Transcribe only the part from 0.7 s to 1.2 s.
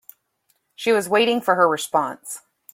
She was